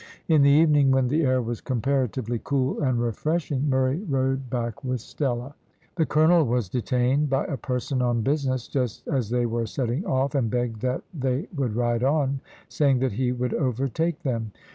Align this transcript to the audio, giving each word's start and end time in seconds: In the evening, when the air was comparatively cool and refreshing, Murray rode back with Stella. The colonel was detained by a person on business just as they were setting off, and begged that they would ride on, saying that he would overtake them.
In 0.27 0.41
the 0.41 0.49
evening, 0.49 0.89
when 0.89 1.09
the 1.09 1.21
air 1.21 1.43
was 1.43 1.61
comparatively 1.61 2.41
cool 2.43 2.81
and 2.81 2.99
refreshing, 2.99 3.69
Murray 3.69 3.99
rode 4.09 4.49
back 4.49 4.83
with 4.83 4.99
Stella. 4.99 5.53
The 5.95 6.07
colonel 6.07 6.43
was 6.43 6.69
detained 6.69 7.29
by 7.29 7.45
a 7.45 7.55
person 7.55 8.01
on 8.01 8.21
business 8.23 8.67
just 8.67 9.07
as 9.07 9.29
they 9.29 9.45
were 9.45 9.67
setting 9.67 10.03
off, 10.07 10.33
and 10.33 10.49
begged 10.49 10.81
that 10.81 11.03
they 11.13 11.47
would 11.55 11.75
ride 11.75 12.03
on, 12.03 12.39
saying 12.67 12.97
that 12.97 13.11
he 13.11 13.31
would 13.31 13.53
overtake 13.53 14.23
them. 14.23 14.51